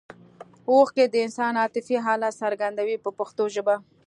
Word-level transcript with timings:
اوښکې 0.71 1.05
د 1.09 1.15
انسان 1.25 1.53
عاطفي 1.61 1.97
حالت 2.05 2.33
څرګندوي 2.41 2.95
په 3.03 3.09
پښتو 3.17 3.43
ژبه. 3.55 3.75